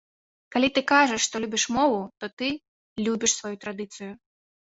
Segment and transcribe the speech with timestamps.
[0.53, 2.47] Калі ты кажаш, што любіш мову, то ты
[3.09, 4.11] любіш сваю традыцыю.